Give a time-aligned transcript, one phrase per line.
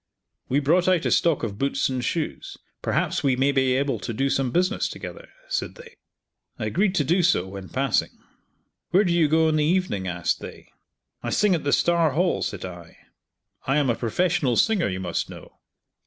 [0.49, 4.11] We brought out a stock of boots and shoes, perhaps we may be able to
[4.15, 5.93] do some business together," said they.
[6.57, 8.09] I agreed to do so when passing.
[8.89, 10.69] "Where do you go in the evening?" asked they.
[11.21, 12.97] "I sing at the Star Hall," said I,
[13.67, 15.59] "I am a professional singer, you must know."